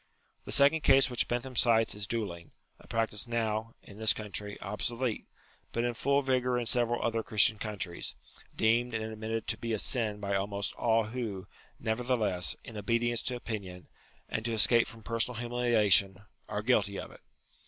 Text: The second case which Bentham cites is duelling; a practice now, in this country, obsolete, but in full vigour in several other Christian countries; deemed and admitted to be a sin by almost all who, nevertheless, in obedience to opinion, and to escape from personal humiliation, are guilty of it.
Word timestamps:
The 0.45 0.51
second 0.51 0.81
case 0.81 1.11
which 1.11 1.27
Bentham 1.27 1.55
cites 1.55 1.93
is 1.93 2.07
duelling; 2.07 2.49
a 2.79 2.87
practice 2.87 3.27
now, 3.27 3.75
in 3.83 3.99
this 3.99 4.13
country, 4.15 4.59
obsolete, 4.59 5.27
but 5.71 5.83
in 5.83 5.93
full 5.93 6.23
vigour 6.23 6.57
in 6.57 6.65
several 6.65 7.03
other 7.03 7.21
Christian 7.21 7.59
countries; 7.59 8.15
deemed 8.55 8.95
and 8.95 9.03
admitted 9.05 9.45
to 9.45 9.59
be 9.59 9.73
a 9.73 9.77
sin 9.77 10.19
by 10.19 10.35
almost 10.35 10.73
all 10.73 11.03
who, 11.03 11.45
nevertheless, 11.79 12.55
in 12.63 12.77
obedience 12.77 13.21
to 13.21 13.35
opinion, 13.35 13.89
and 14.27 14.43
to 14.45 14.53
escape 14.53 14.87
from 14.87 15.03
personal 15.03 15.39
humiliation, 15.39 16.21
are 16.49 16.63
guilty 16.63 16.97
of 16.97 17.11
it. 17.11 17.21